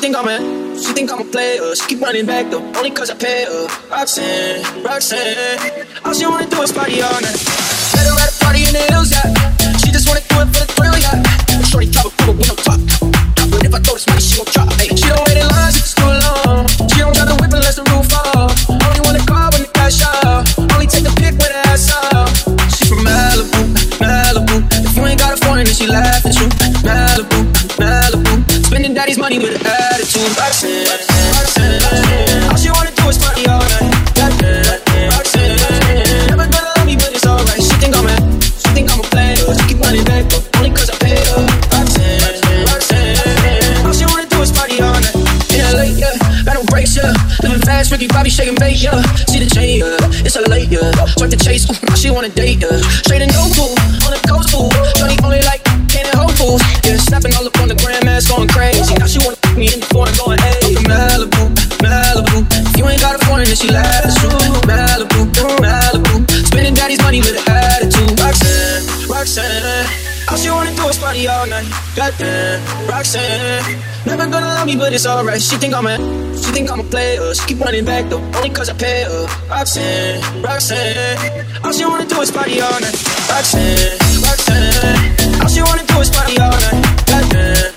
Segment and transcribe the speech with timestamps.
[0.00, 1.60] think I'm a, she think I'm a player.
[1.76, 3.68] She keep running back though, only cause I pay her.
[3.92, 7.36] Roxanne, Roxanne, all she wanna do is party on night.
[7.92, 9.28] Better at a party in the hills, yeah.
[9.76, 11.20] She just wanna do it for the thrill, yeah.
[11.68, 12.80] Shorty drop a couple, we don't talk.
[13.52, 14.96] But if I throw this money, she gon' drop, baby.
[14.96, 16.64] She don't wait in lines if it's too long.
[16.88, 18.56] She don't got the whip unless the roof off.
[18.72, 20.48] Only wanna call when the cash out.
[20.72, 22.32] Only take the pic with the ass out.
[22.72, 23.68] She from Malibu,
[24.00, 24.64] Malibu.
[24.80, 26.48] If you ain't got a phone, then she laughing true.
[26.88, 27.38] Malibu,
[27.76, 28.32] Malibu.
[28.64, 30.86] Spending daddy's money with the ass to Roxanne.
[32.50, 33.94] All she wanna do is party all night.
[36.26, 37.62] Never gonna love me, but it's alright.
[37.62, 39.36] She think I'm a, she think I'm a player.
[39.46, 40.26] I keep money back,
[40.56, 41.46] only 'cause I paid her.
[42.66, 45.14] Roxanne, All she wanna do is party all night.
[45.54, 47.14] In LA, yeah, got no yeah.
[47.42, 49.02] Living fast, Ricky Bobby shaking bait, yeah.
[49.30, 50.26] See the chain, yeah.
[50.26, 50.90] It's a late, yeah.
[51.18, 52.80] Try to chase, ooh, she wanna date, yeah.
[53.04, 53.49] Straight and no
[73.14, 75.42] Never gonna love me, but it's alright.
[75.42, 75.96] She think I'm a,
[76.36, 77.34] she think I'm a player.
[77.34, 79.26] She keep running back though, only cause I pay her.
[79.48, 82.94] Roxanne, Roxanne, all she wanna do is party all night.
[83.28, 87.08] Roxanne, Roxanne, all she wanna do is party all night.
[87.10, 87.69] Roxanne.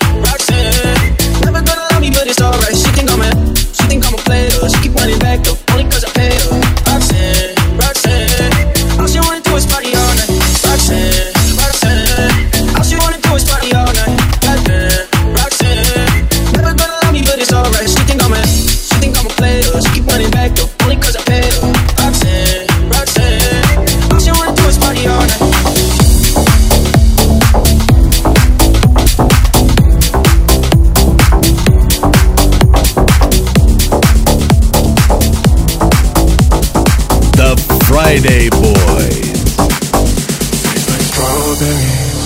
[41.53, 42.21] Strawberries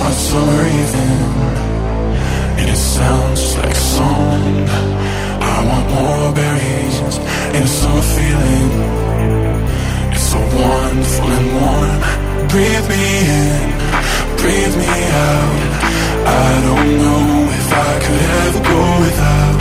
[0.00, 1.20] on a summer evening,
[2.58, 4.68] and it sounds like a song.
[5.40, 7.18] I want more berries
[7.54, 8.70] in a summer feeling.
[10.12, 12.00] It's so wonderful and warm.
[12.48, 13.04] Breathe me
[13.38, 13.68] in,
[14.40, 14.94] breathe me
[15.30, 15.60] out.
[16.26, 17.24] I don't know
[17.60, 19.60] if I could ever go without.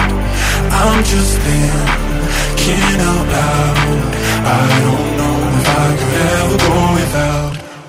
[0.81, 4.11] I'm just thinking out loud.
[4.45, 7.62] I don't know if I could ever go without.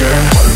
[0.00, 0.49] sugar.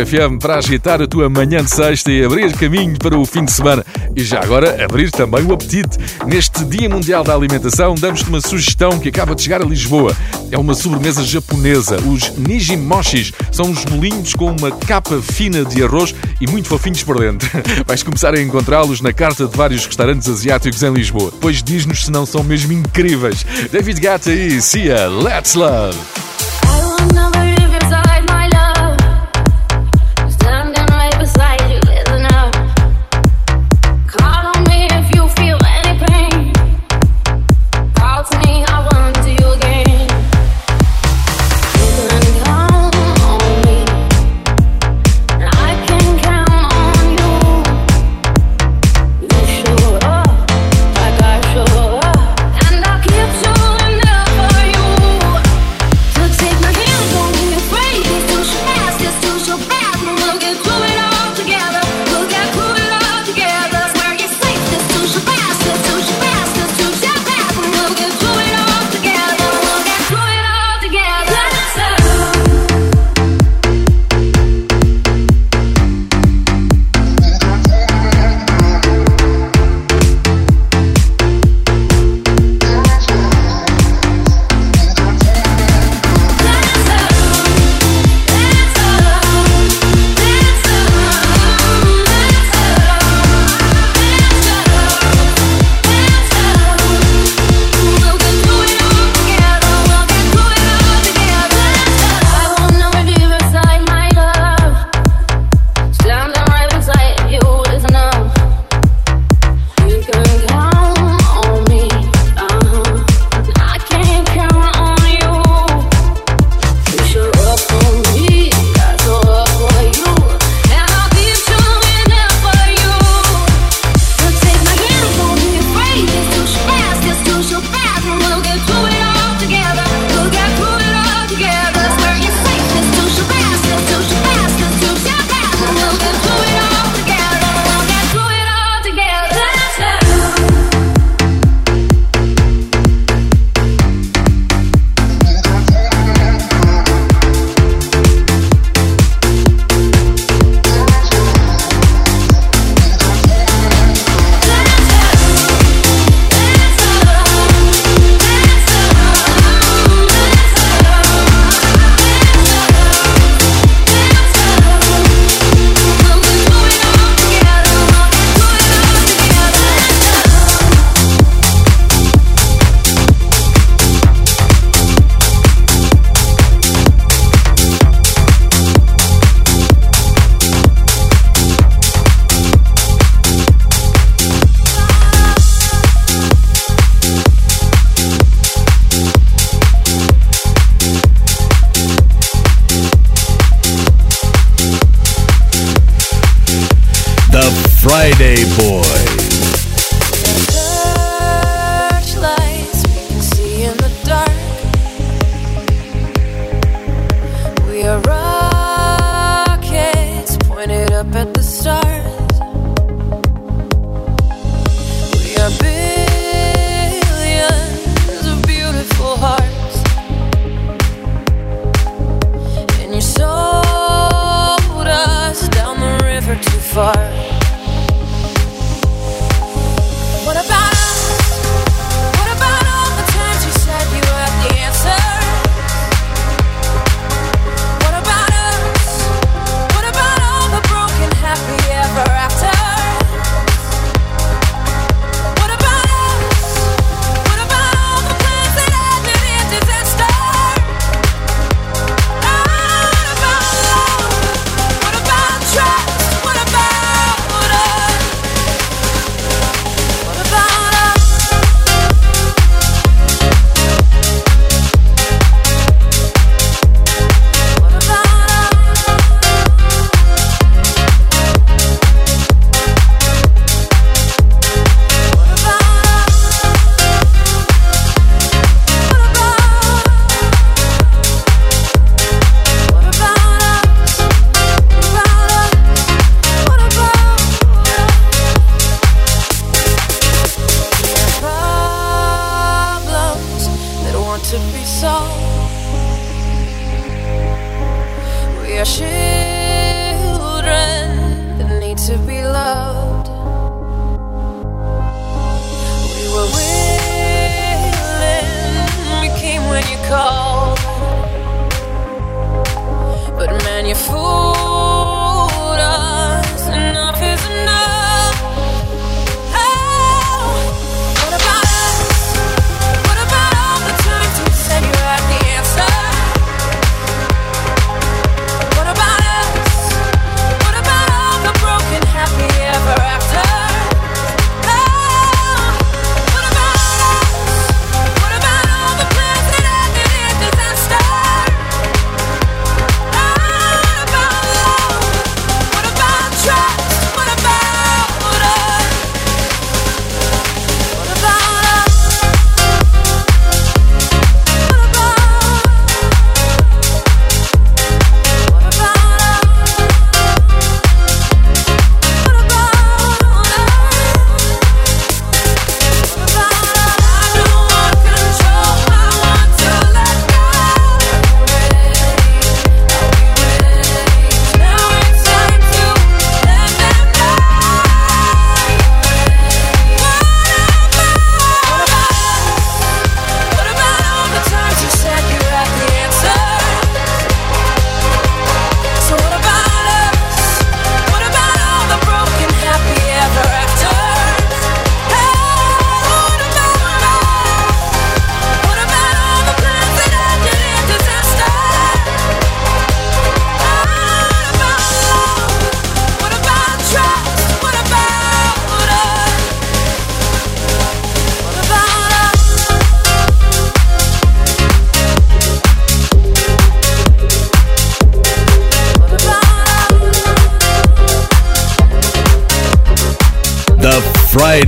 [0.00, 3.52] RFM para agitar a tua manhã de sexta e abrir caminho para o fim de
[3.52, 3.84] semana.
[4.16, 5.98] E já agora abrir também o apetite.
[6.26, 10.16] Neste Dia Mundial da Alimentação, damos-te uma sugestão que acaba de chegar a Lisboa.
[10.50, 11.96] É uma sobremesa japonesa.
[11.96, 17.18] Os Nijimoshis são uns bolinhos com uma capa fina de arroz e muito fofinhos por
[17.18, 17.48] dentro.
[17.86, 21.32] Vais começar a encontrá-los na carta de vários restaurantes asiáticos em Lisboa.
[21.40, 23.44] Pois diz-nos se não são mesmo incríveis.
[23.70, 26.19] David Guetta e Sia, Let's Love.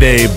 [0.02, 0.31] Friday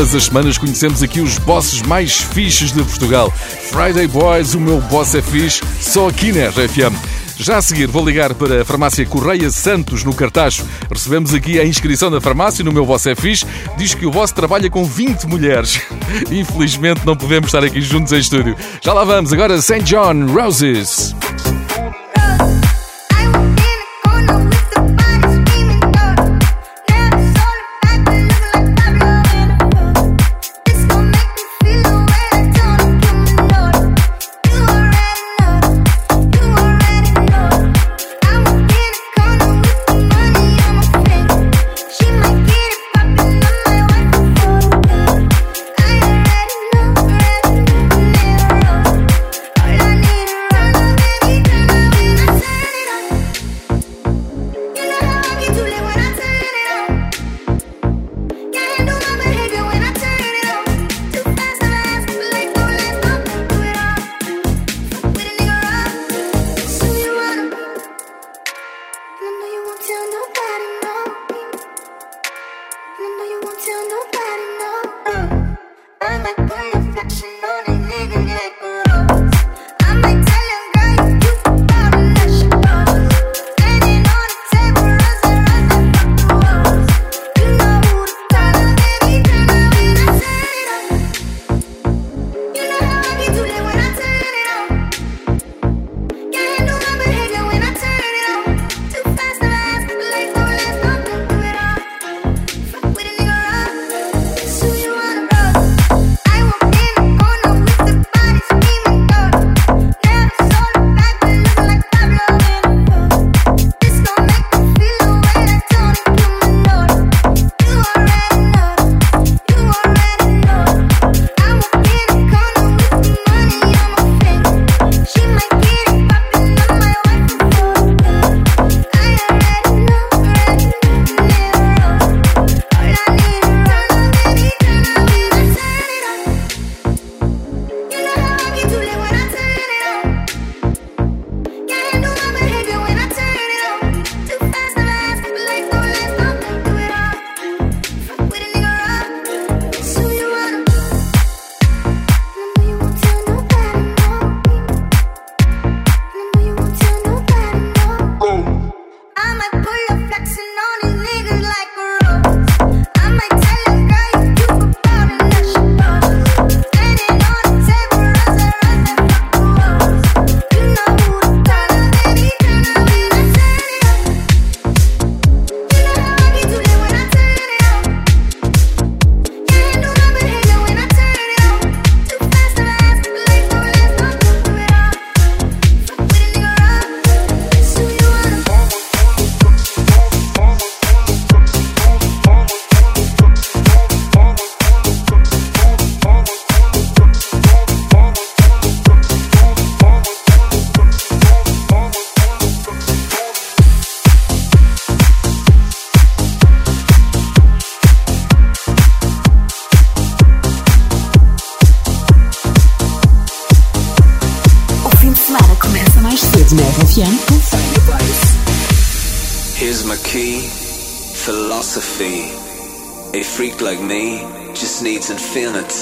[0.00, 3.30] Todas as semanas conhecemos aqui os bosses mais fixes de Portugal.
[3.30, 6.96] Friday Boys, o meu boss é fixe, só aqui na RFM.
[7.36, 10.64] Já a seguir vou ligar para a farmácia Correia Santos, no Cartacho.
[10.90, 13.44] Recebemos aqui a inscrição da farmácia no meu Boss é Fixe.
[13.76, 15.82] Diz que o Boss trabalha com 20 mulheres.
[16.32, 18.56] Infelizmente não podemos estar aqui juntos em estúdio.
[18.80, 19.82] Já lá vamos, agora St.
[19.82, 21.14] John Roses.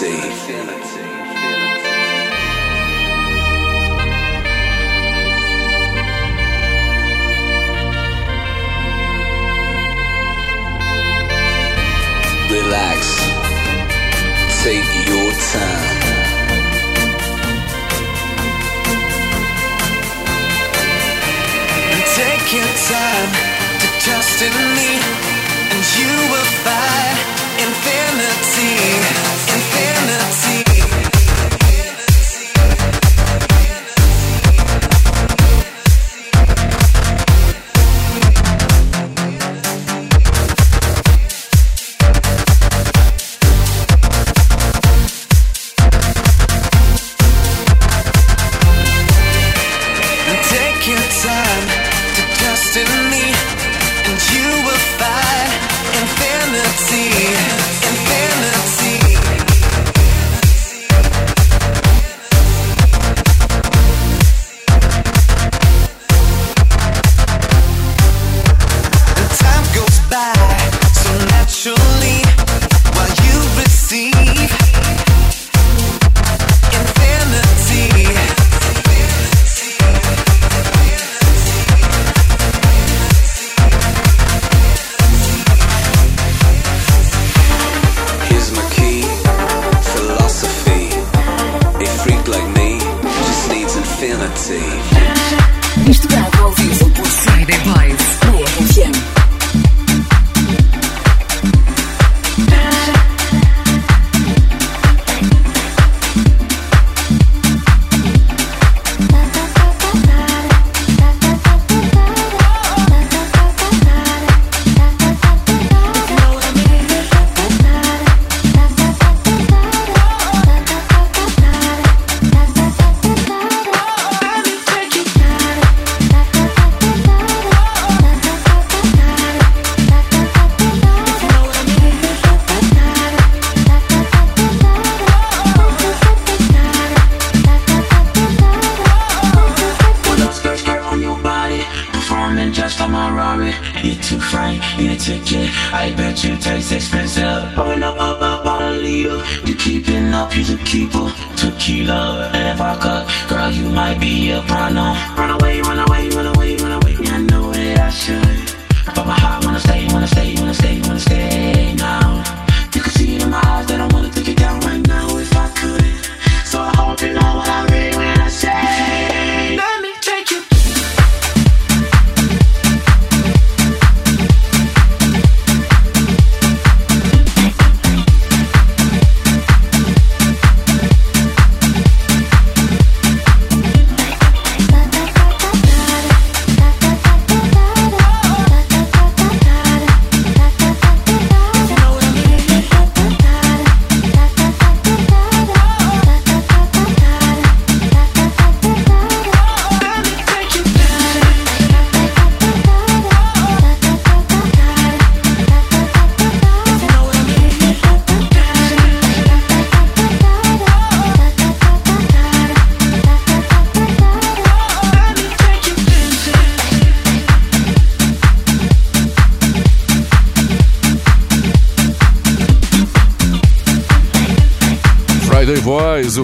[0.00, 0.87] see.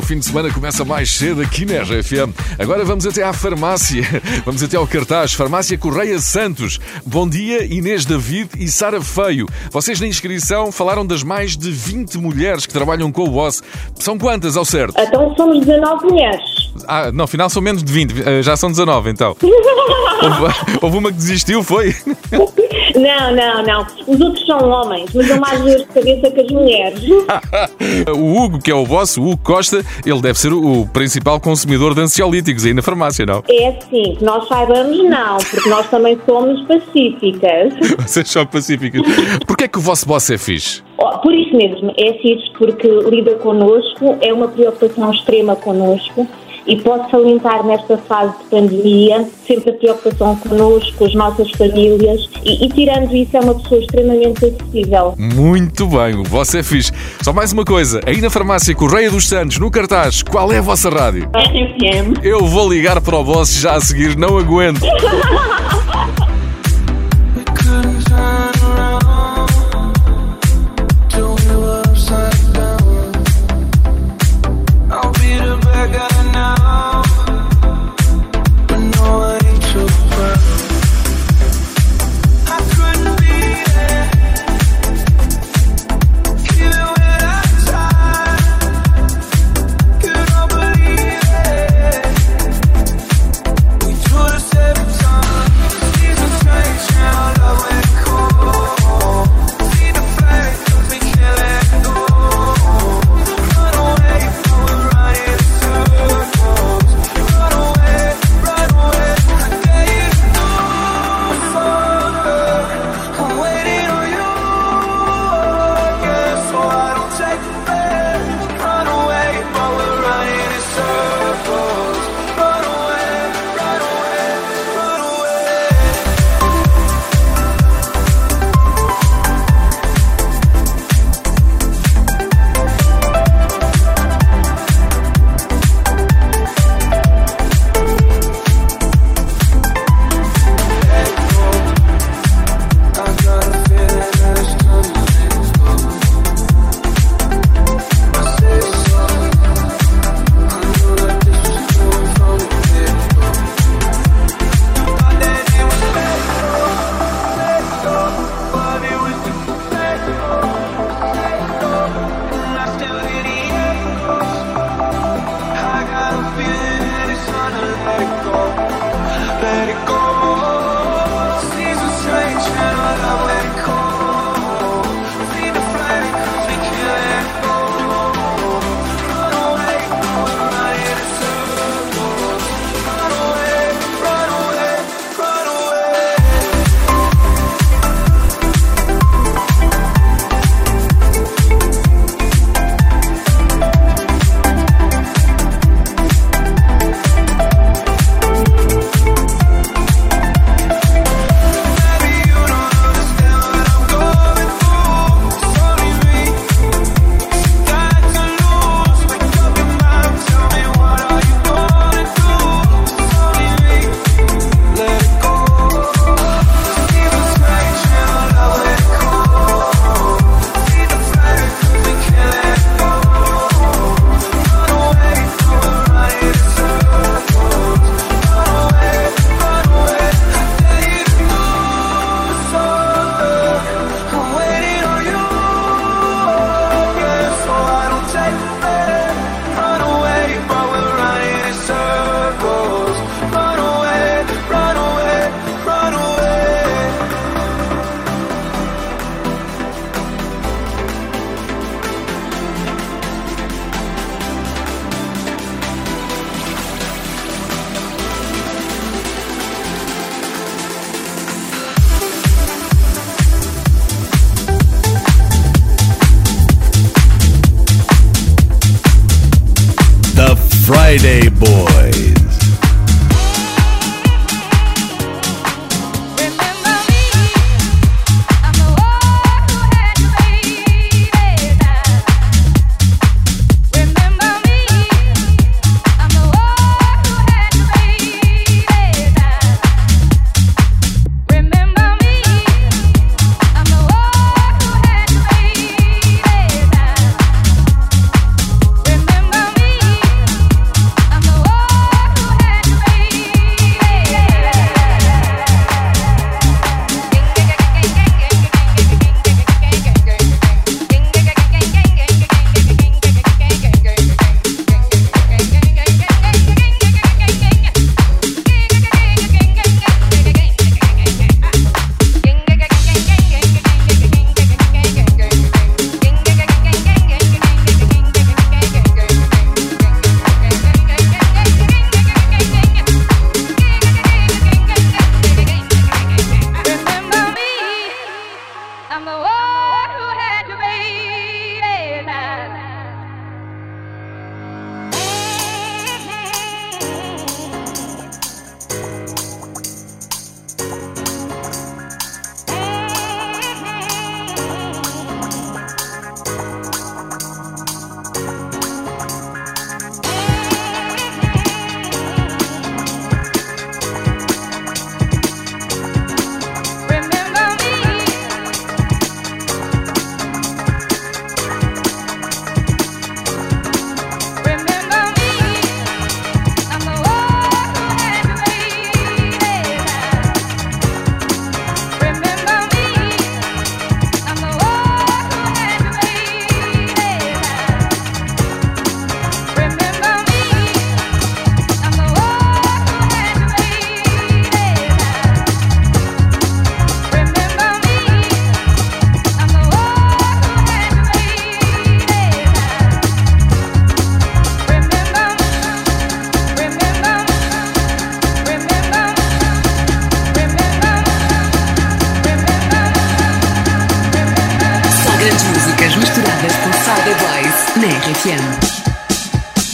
[0.05, 2.31] Fim de semana começa mais cedo aqui na RFM.
[2.59, 4.05] Agora vamos até à farmácia,
[4.45, 6.79] vamos até ao cartaz, Farmácia Correia Santos.
[7.07, 9.47] Bom dia, Inês David e Sara Feio.
[9.71, 13.62] Vocês na inscrição falaram das mais de 20 mulheres que trabalham com o Boss.
[13.95, 14.95] São quantas ao certo?
[14.99, 16.54] Então somos 19 mulheres.
[16.87, 19.37] Ah, não, afinal são menos de 20, eh, já são 19 então.
[19.41, 21.95] Houve, houve uma que desistiu, foi?
[22.95, 23.87] Não, não, não.
[24.07, 27.01] Os outros são homens, mas eu mais dor de cabeça que as mulheres.
[28.17, 31.95] O Hugo, que é o boss, o Hugo Costa, ele deve ser o principal consumidor
[31.95, 33.43] de ansiolíticos aí na farmácia, não?
[33.49, 37.73] É assim, que nós saibamos não, porque nós também somos pacíficas.
[38.07, 39.03] Vocês são pacíficos.
[39.47, 40.83] Porquê é que o vosso boss é fixe?
[40.99, 46.29] Oh, Por isso mesmo, é fixe porque lida connosco, é uma preocupação extrema connosco
[46.66, 52.29] e posso salientar nesta fase de pandemia sempre a preocupação connosco, com as nossas famílias
[52.44, 55.14] e, e tirando isso é uma pessoa extremamente acessível.
[55.18, 56.92] Muito bem, o vosso é fixe.
[57.22, 60.62] Só mais uma coisa, aí na farmácia Correia dos Santos, no cartaz, qual é a
[60.62, 61.29] vossa rádio?
[61.35, 62.22] RFM.
[62.22, 64.81] Eu vou ligar para o boss já a seguir, não aguento.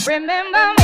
[0.07, 0.80] Remember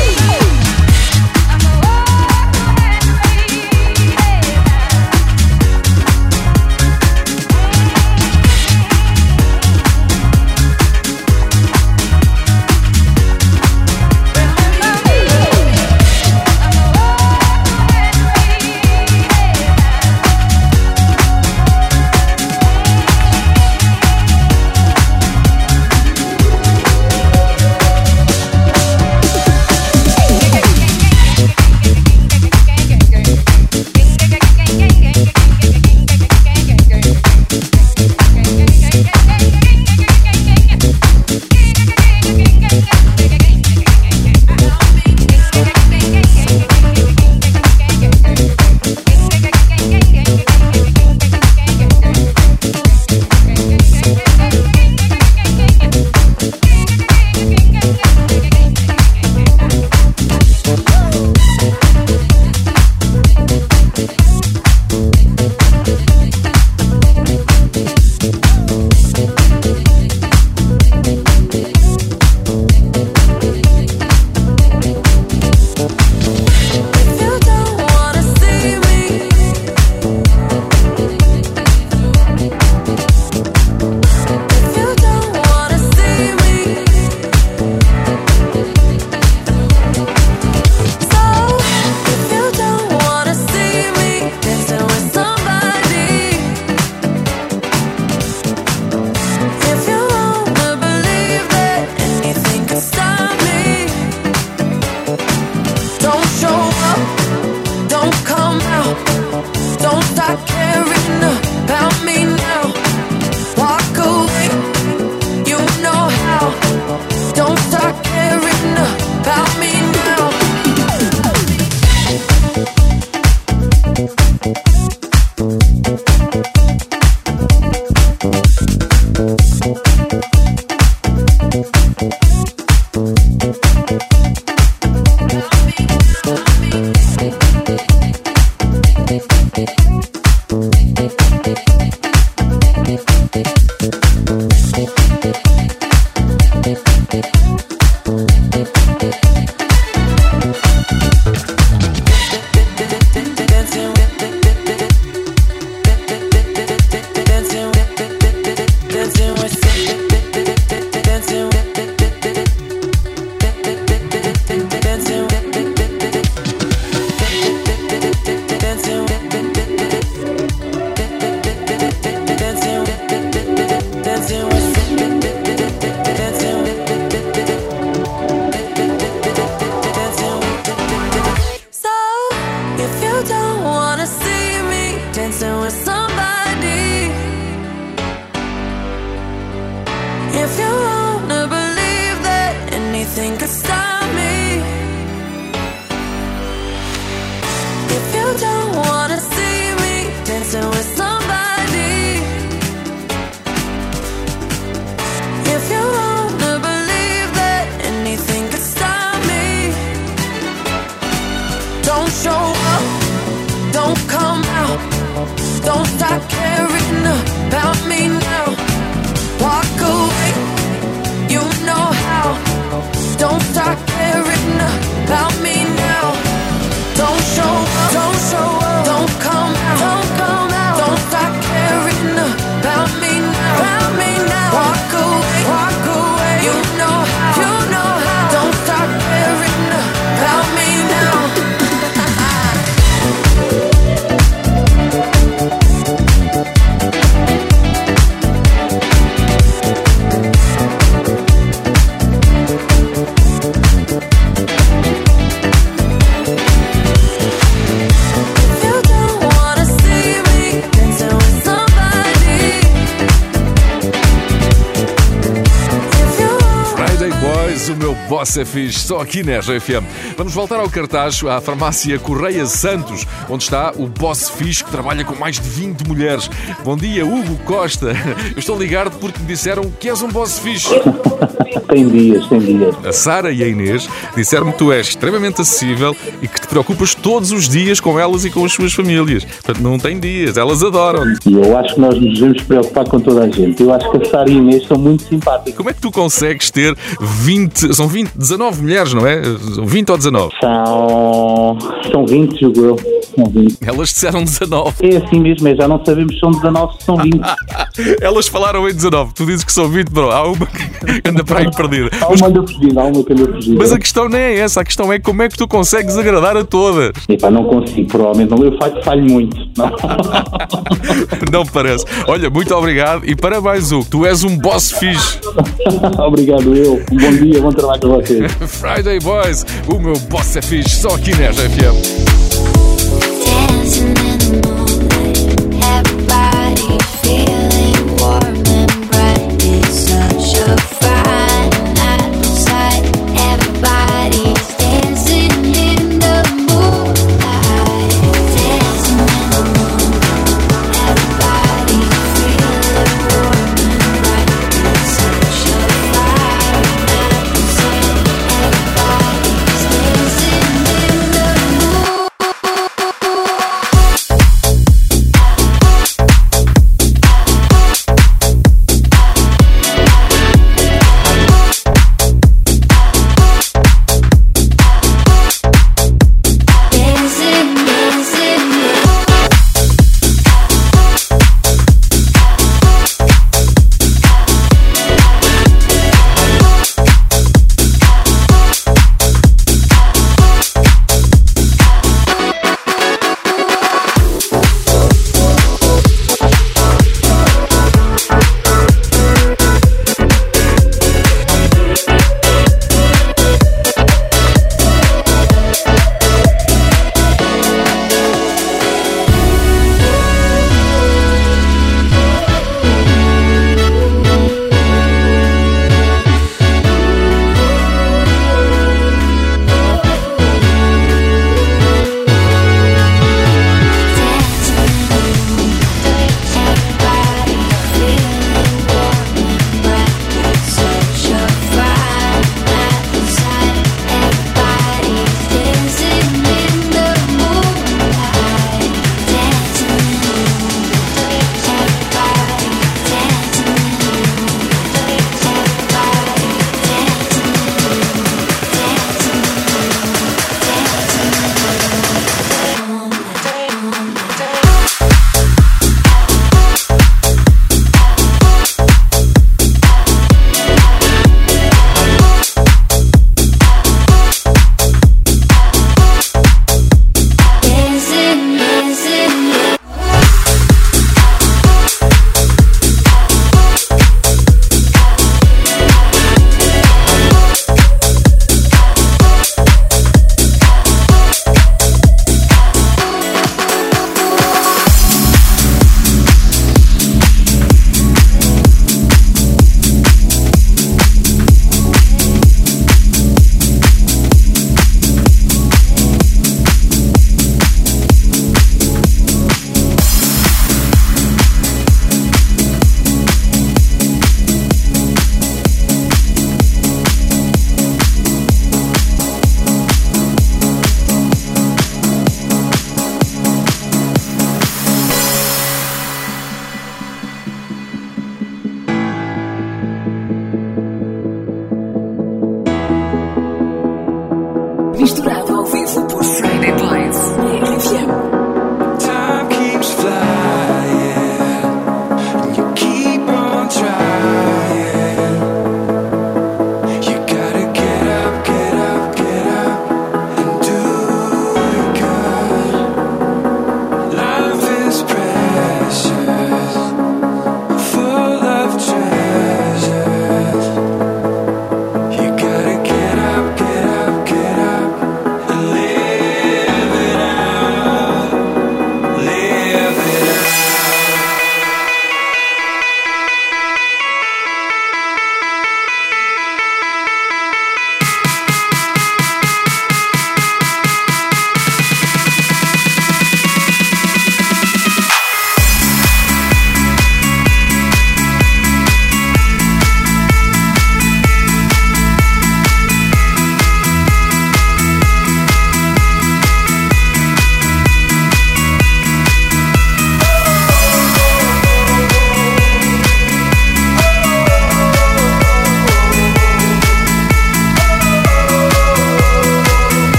[268.35, 269.85] é fixe, só aqui na RFM.
[270.17, 275.03] Vamos voltar ao cartaz, à farmácia Correia Santos, onde está o boss fixe que trabalha
[275.03, 276.29] com mais de 20 mulheres.
[276.63, 277.87] Bom dia, Hugo Costa.
[278.33, 280.69] Eu estou ligado porque me disseram que és um boss fixe.
[281.69, 282.75] Tem dias, tem dias.
[282.85, 286.93] A Sara e a Inês disseram-me que tu és extremamente acessível e que te preocupas
[286.93, 289.25] todos os dias com elas e com as suas famílias.
[289.25, 291.03] Portanto, não tem dias, elas adoram.
[291.25, 293.61] E eu acho que nós nos devemos preocupar com toda a gente.
[293.61, 295.55] Eu acho que a Sara e a Inês são muito simpáticas.
[295.55, 299.21] Como é que tu consegues ter 20, são 20, 19 mulheres, não é?
[299.55, 300.33] São 20 ou 19?
[300.39, 301.57] São,
[301.91, 302.77] são 20, julgo eu.
[303.17, 303.57] São 20.
[303.65, 304.75] Elas disseram 19.
[304.81, 307.19] É assim mesmo, é, já não sabemos se são 19 se são 20.
[307.99, 310.11] Elas falaram em 19, tu dizes que são 20, bro.
[310.11, 311.89] Há uma que anda para aí perdida.
[311.99, 313.57] Há uma anda fugida, há uma que anda fugida.
[313.57, 316.37] Mas a questão não é essa, a questão é como é que tu consegues agradar
[316.37, 316.91] a todas.
[317.09, 318.43] Epá, não consigo, provavelmente não.
[318.43, 319.35] Eu falho, falho muito.
[319.57, 319.71] Não.
[321.31, 321.85] Não parece.
[322.07, 323.85] Olha, muito obrigado e parabéns, Hugo.
[323.89, 325.19] Tu és um boss fixe.
[325.99, 326.75] Obrigado, eu.
[326.91, 328.31] Um bom dia, bom trabalho para vocês.
[328.33, 331.27] Friday Boys, o meu boss é fixe, só aqui na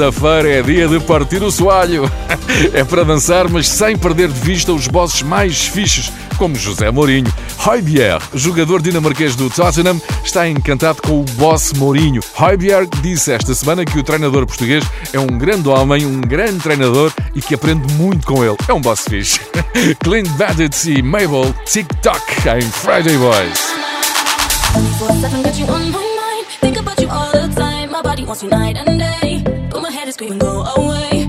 [0.00, 2.10] Terça-feira é dia de partir o soalho.
[2.74, 7.32] É para dançar, mas sem perder de vista os bosses mais fixos, como José Mourinho.
[7.64, 12.20] Hoybier, jogador dinamarquês do Tottenham, está encantado com o boss Mourinho.
[12.38, 17.12] Hoybier disse esta semana que o treinador português é um grande homem, um grande treinador
[17.34, 18.56] e que aprende muito com ele.
[18.68, 19.40] É um boss fixe.
[20.02, 22.20] Clint Bandits e Mabel TikTok
[22.58, 23.80] em Friday Boys.
[28.30, 29.39] wants you night and day.
[29.90, 31.26] my head is screaming, go away.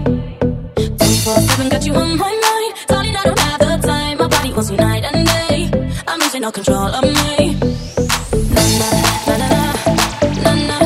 [0.99, 2.73] Time for seven, got you on my mind.
[2.87, 4.17] Darling, I don't have the time.
[4.19, 5.71] My body wants you night and day.
[6.07, 7.55] I'm losing all control of me.
[8.53, 8.89] Na na
[9.25, 9.45] na
[10.43, 10.77] na na.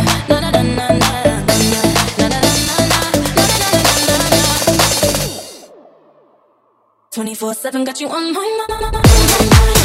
[7.12, 9.85] Twenty four seven got you on my mind.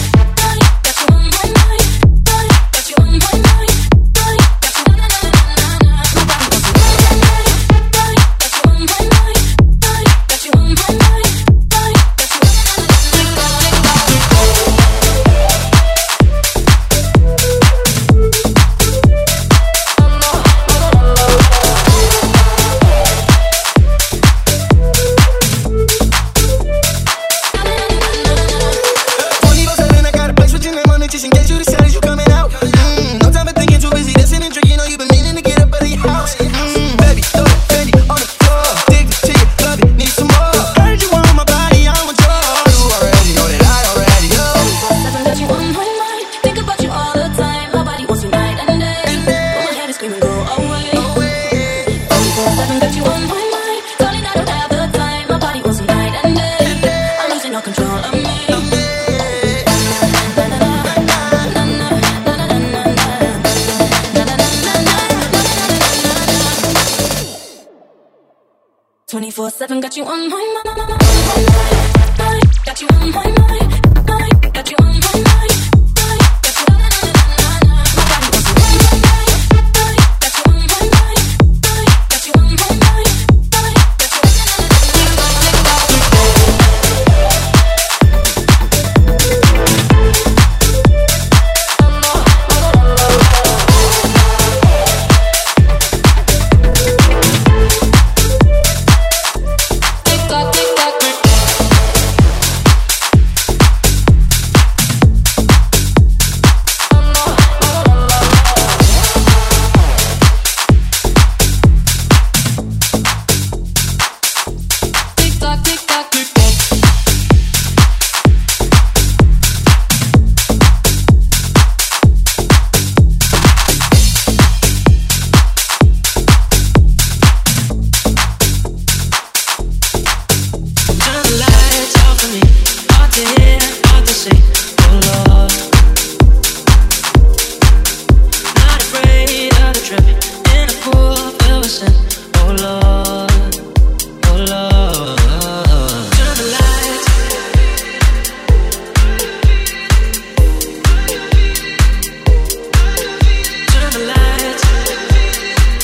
[69.61, 71.50] seven got you on my mind.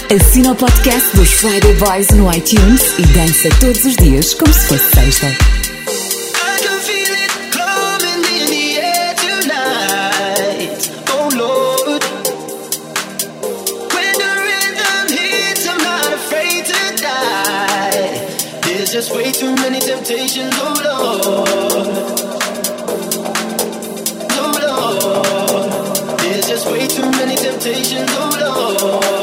[0.09, 0.51] RFM.
[0.51, 4.89] o podcast dos Friday Boys no iTunes e dança todos os dias como se fosse
[4.95, 5.27] sexta.
[11.11, 11.29] Oh
[19.13, 21.23] way too many temptations, oh Lord.
[24.39, 26.19] Oh Lord.
[26.21, 29.16] There's just way too many temptations, oh Lord.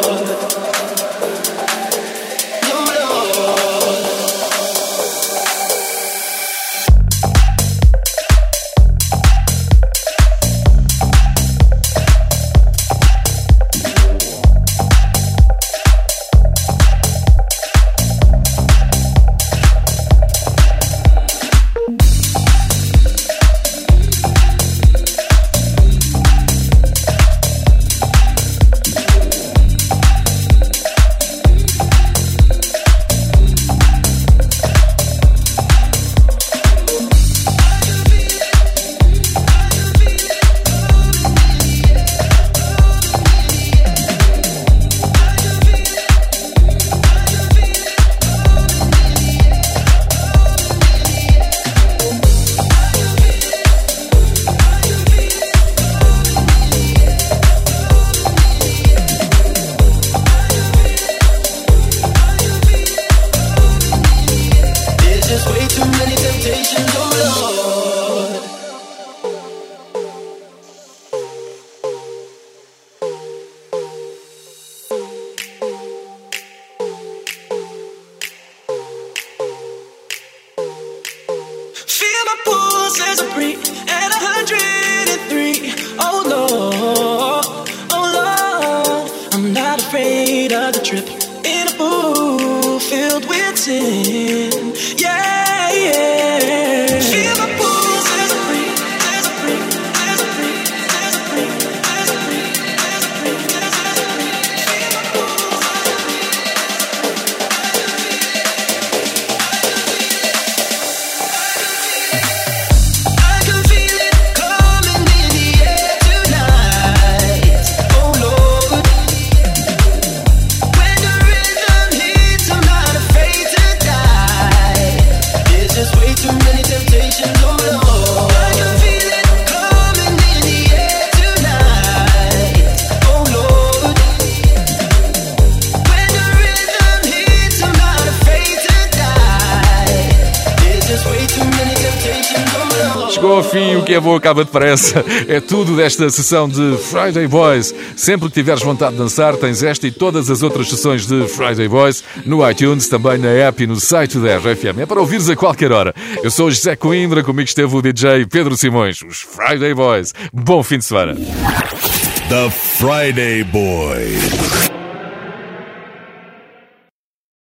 [144.04, 145.04] Bom acaba depressa.
[145.28, 147.74] É tudo desta sessão de Friday Boys.
[147.95, 151.68] Sempre que tiveres vontade de dançar, tens esta e todas as outras sessões de Friday
[151.68, 154.82] Boys no iTunes, também na app e no site da RFM.
[154.82, 155.95] É para ouvires a qualquer hora.
[156.22, 160.14] Eu sou José Coimbra, comigo esteve o DJ Pedro Simões, os Friday Boys.
[160.34, 161.16] Bom fim de semana.
[161.16, 164.72] The Friday Boys.